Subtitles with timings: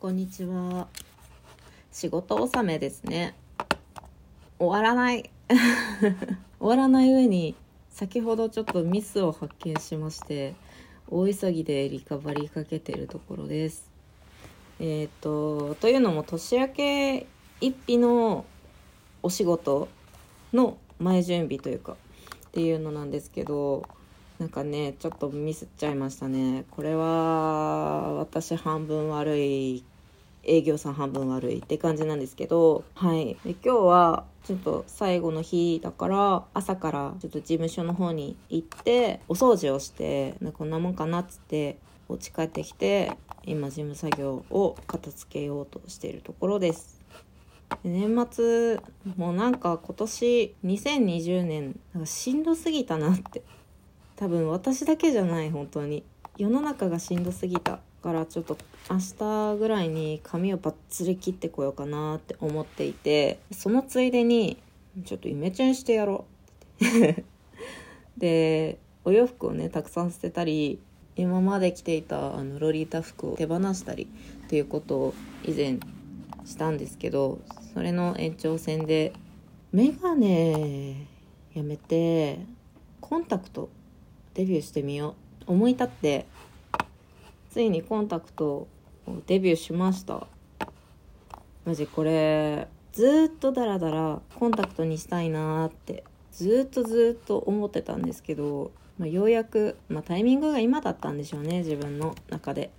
[0.00, 0.88] こんにちは。
[1.92, 3.34] 仕事納めですね。
[4.58, 5.28] 終わらない。
[6.58, 7.54] 終わらない上に、
[7.90, 10.54] 先ほどちょっとミスを発見しまして、
[11.10, 13.90] 大急ぎでリカバリーかけてるところです。
[14.78, 17.26] えっ、と、というのも年明け
[17.60, 18.46] 一日の
[19.22, 19.88] お仕事
[20.54, 21.98] の前準備というか、
[22.46, 23.82] っていうのなんですけど、
[24.40, 26.64] なんかねちょっとミスっちゃいましたね。
[26.70, 29.84] これは私半分悪い
[30.44, 33.36] 営業さん半分悪いって感じなんですけどはい。
[33.44, 41.76] で今日はちょっと最後の日だから朝からちょっと事務所の方に行ってお掃除をしてでこんなもんかなっつって
[42.08, 43.12] お家帰ってきて
[43.44, 46.98] 今事務作業を片付けようとしているところです。
[47.84, 48.80] 年末
[49.18, 53.42] もうなんか今年2020年なんかしんどすぎたなって。
[54.20, 56.04] 多分私だけじゃない本当に。
[56.36, 58.56] 世の中がしんどすぎたからちょっと
[58.90, 64.58] 明日ぐらいに髪をバッツリ切ってこようかなって思っていてそのついでに
[65.04, 66.26] ちょっとイメチェンしてやろ
[66.80, 66.84] う。
[66.84, 67.24] っ て
[68.18, 70.78] でお洋服をねたくさん捨てたり
[71.16, 74.04] 今まで着ていたあのロリータ服を手放したり
[74.44, 75.14] っていうことを
[75.44, 75.78] 以前
[76.44, 77.38] したんですけど
[77.72, 79.14] それの延長線で
[79.72, 81.06] メガネ
[81.54, 82.38] やめて
[83.00, 83.70] コンタクト
[84.40, 85.52] デビューしてみよう。
[85.52, 86.24] 思い立って
[87.50, 88.68] ついにコンタクトを
[89.26, 90.26] デビューしました。
[91.66, 102.70] マジこれずっとダラダラコンタクトにしたいなーってずっとずっと思ってたんですけど、まあ、ようやく、まあ、タイミングが今だったんでしょうね自分の中で。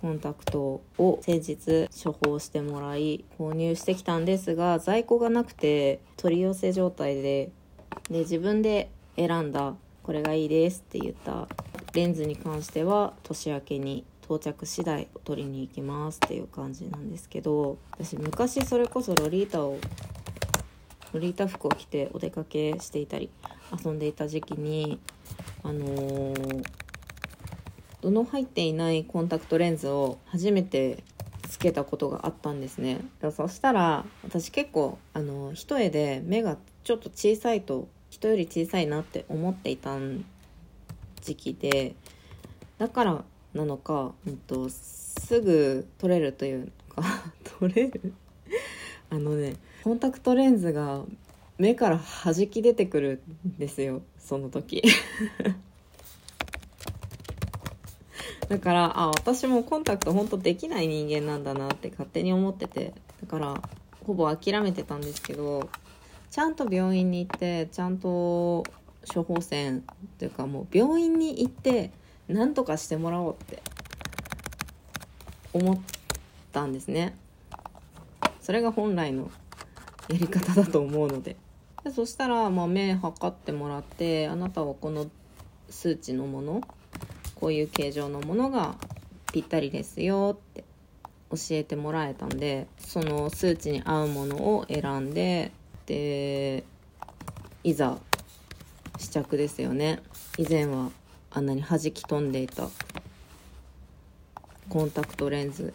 [0.00, 7.50] コンタクトを先日処方してもらい購入してきたんですが在庫がなくて取り寄せ状態で
[8.08, 11.48] で自分で選んだこれがいいですって言った
[11.92, 19.78] レンズに関しては年明けに到着次第取りに行きますっていう感じなんですけど私昔それこそロリータを
[21.12, 23.30] ロリータ服を着てお出かけしていたり
[23.84, 25.00] 遊んでいた時期に
[25.62, 26.64] あのー、
[28.02, 31.02] どの入っていないコンタクトレンズを初めて
[31.48, 33.00] つけたことがあったんですね。
[33.34, 39.96] そしたら私結構あの一重で目がちょっと小さいと人より小さいなって思っていた
[41.20, 41.94] 時期で
[42.78, 43.24] だから
[43.54, 47.02] なのか、うんと、すぐ取れるというか
[47.60, 48.12] 取れる？
[49.10, 51.04] あのねコンタクトレンズが
[51.58, 54.82] 目から弾き出てくるんですよその時。
[58.48, 63.62] だからあ私もコンタクト本当できない人間なんだなって勝手に思っててだから
[64.06, 65.68] ほぼ諦めてたんですけど
[66.30, 68.64] ちゃんと病院に行ってちゃんと
[69.12, 69.82] 処方箋
[70.18, 71.90] というかもう病院に行って
[72.28, 73.62] 何とかしてもらおうって
[75.52, 75.80] 思っ
[76.52, 77.16] たんですね。
[78.40, 79.30] それが本来の
[80.08, 81.36] やり方だと思うので。
[81.84, 85.06] でそしたら、まあ、目測ってもらってあなたはこの
[85.70, 86.60] 数値のもの
[87.34, 88.74] こういう形状のものが
[89.32, 90.64] ぴったりですよって
[91.30, 95.52] 教えてもらえたんでその数値に合うものを選んで
[95.88, 96.64] で
[97.64, 97.98] いざ
[98.98, 100.00] 試着ですよね。
[100.36, 100.90] 以前は
[101.30, 102.68] あんなに弾き飛んでいた
[104.68, 105.72] コンタクトレンズ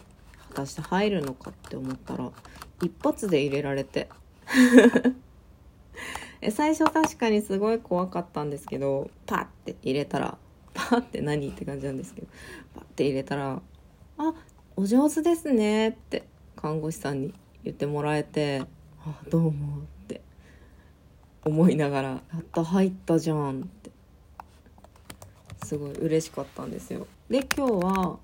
[0.50, 2.30] 果たして入るのかって思ったら
[2.80, 4.08] 一発で入れられて。
[6.50, 10.36] 最初確かにすごい怖かったんですけどパッて入れたら
[10.74, 12.26] パッて何って感じなんですけど
[12.74, 13.62] パッて入れたら
[14.18, 14.34] 「あ
[14.76, 18.62] お上手ですね」って看護師さんに言ってもらえて
[19.06, 19.86] 「あどうも」
[21.44, 23.90] 思いながら「やった入ったじゃん」って。
[25.64, 27.06] すごい嬉しかったんですよ。
[27.30, 28.18] で今日は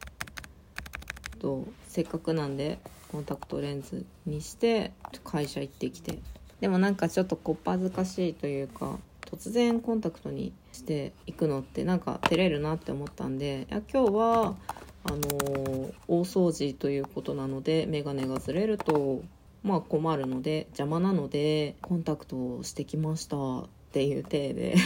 [1.38, 2.78] とせっかくなんで
[3.10, 4.92] コンタクトレンズにして
[5.24, 6.18] 会社行ってきて。
[6.60, 14.56] でもなんかちょっとこっぱずかしいというか突然コンタクトにしていくのってなんか照れるなって思ったんでいや今日は
[15.04, 19.22] あのー、大掃除ということなので眼鏡がずれると
[19.62, 24.76] まあ困るので邪魔なのでコンタクトをしてきましたっていう体で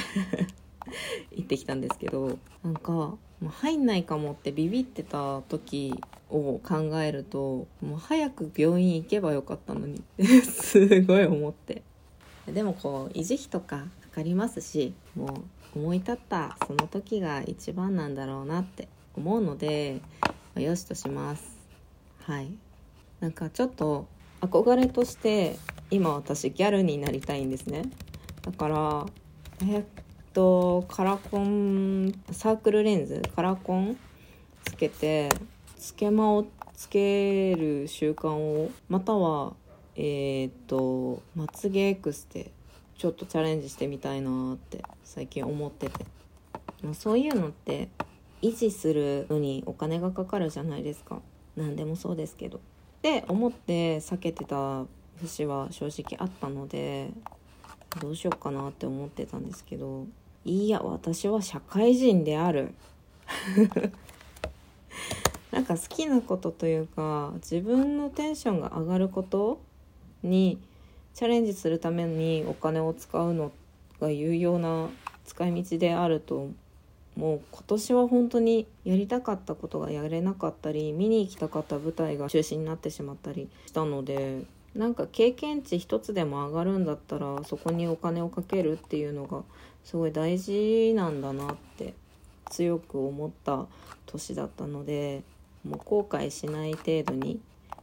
[1.32, 3.16] 行ってきたんですけどなんか
[3.48, 5.94] 入んないかもってビビってた時
[6.30, 11.82] を考えるともう早く病院行けばよかったのにって すごい思って。
[12.46, 15.44] でもこう維持費とかかかりますしも
[15.74, 18.86] う思い立ったその時が一番なんだろうなって
[19.16, 21.58] 思うので、まあ、よしとします。
[22.22, 22.52] はい。
[23.20, 24.06] なんかちょっと
[24.46, 25.56] 憧れとして
[25.90, 27.82] 今私ギャルになりたいんですね。
[28.42, 29.06] だから
[29.66, 29.84] えっ
[30.32, 33.96] とカラコンサークルレンズカラコン
[34.64, 35.30] つけて
[35.78, 39.54] つけまをつける習慣をまたは
[39.96, 42.50] えー、っとまつげエクステ
[42.98, 46.04] ちょっとチャレンジしてみたいなって最近思ってて、
[46.82, 47.88] まあ、そういうのって
[48.42, 51.22] 維持するのにお金がかかるじゃないですか。
[51.56, 52.60] 何でもそうですけど。
[53.04, 54.86] って思って避けてた
[55.20, 57.10] 節は正直あったので
[58.00, 60.06] どうしようかなって思ってたんですけど
[60.46, 62.72] いや私は社会人である。
[65.52, 69.60] なんか好きなことというか自分のテンションが上がること
[70.22, 70.58] に
[71.12, 73.52] チャレンジするためにお金を使うの
[74.00, 74.88] が有用な
[75.26, 76.48] 使い道であると
[77.16, 84.42] もう今年は本当にやりたかったことがやれなかったり見に行きたかった舞台が中止になってしまったりしたので
[84.74, 89.42] なんか経験値一つでも上がるんだったらそこにお金をかけるっていうのが
[89.84, 91.94] すごい大事なんだなって
[92.50, 93.66] 強く思った
[94.06, 95.22] 年だったので
[95.64, 97.40] もう後悔しない程度に
[97.70, 97.76] あ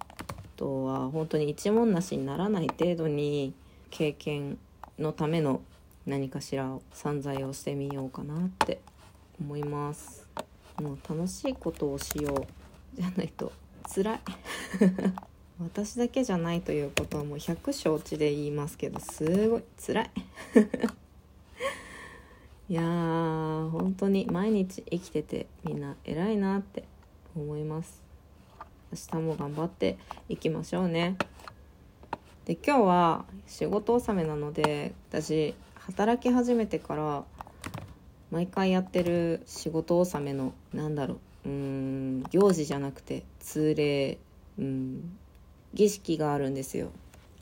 [0.57, 3.54] とは本当に一文なしにならない程度に
[3.89, 4.57] 経験
[5.00, 5.62] のための
[6.06, 8.80] 何かしら散財をしてみようかなって
[9.41, 10.27] 思います。
[10.79, 12.45] もう楽しいことをしよう
[12.95, 13.51] じゃないと
[13.93, 14.19] 辛い。
[15.59, 20.11] 私だけじゃないということはもう100承知で言いますけどすごい辛い。
[22.69, 26.83] いやー本当に毎日生きててみんな偉いなって
[27.35, 28.01] 思います。
[28.91, 29.97] 明日も頑張って
[30.29, 31.17] いきましょうね。
[32.45, 37.23] で今日は仕事納めなので私働き始めてから
[38.31, 44.18] 毎回やってる仕事納めのなんだろううん行事じゃなくて通例
[44.57, 45.18] うん
[45.74, 46.92] 儀式があるんですよ。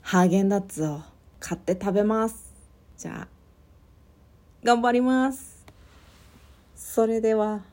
[0.02, 1.00] ハーゲンダッツを
[1.40, 2.52] 買って食べます。
[2.96, 3.28] じゃあ
[4.64, 5.64] 頑張ります。
[6.76, 7.69] それでは。